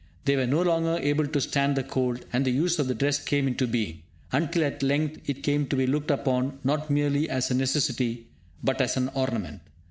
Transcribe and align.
They 0.25 0.35
were 0.35 0.47
no 0.47 0.63
longer 0.63 0.97
able 0.99 1.27
to 1.27 1.39
stand 1.39 1.75
the 1.75 1.83
cold, 1.83 2.25
and 2.33 2.43
the 2.43 2.49
use 2.49 2.79
of 2.79 2.97
dress 2.97 3.23
came 3.23 3.47
into 3.47 3.67
being, 3.67 4.01
until 4.31 4.63
at 4.63 4.81
length 4.81 5.29
it 5.29 5.43
came 5.43 5.67
to 5.67 5.75
be 5.75 5.85
looked 5.85 6.09
upon 6.09 6.57
not 6.63 6.89
merely 6.89 7.29
as 7.29 7.51
a 7.51 7.53
necessity, 7.53 8.25
but 8.63 8.81
as 8.81 8.97
an 8.97 9.09
ornament. 9.13 9.61